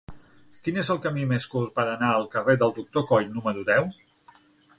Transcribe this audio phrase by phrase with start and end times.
[0.67, 3.93] Quin és el camí més curt per anar al carrer del Doctor Coll número deu?